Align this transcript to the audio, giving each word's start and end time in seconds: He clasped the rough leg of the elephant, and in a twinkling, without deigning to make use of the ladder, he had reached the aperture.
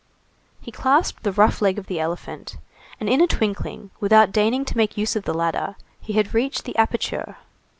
He 0.59 0.71
clasped 0.71 1.21
the 1.21 1.31
rough 1.31 1.61
leg 1.61 1.77
of 1.77 1.85
the 1.85 1.99
elephant, 1.99 2.57
and 2.99 3.07
in 3.07 3.21
a 3.21 3.27
twinkling, 3.27 3.91
without 3.99 4.31
deigning 4.31 4.65
to 4.65 4.75
make 4.75 4.97
use 4.97 5.15
of 5.15 5.25
the 5.25 5.33
ladder, 5.35 5.75
he 5.99 6.13
had 6.13 6.33
reached 6.33 6.65
the 6.65 6.75
aperture. 6.75 7.37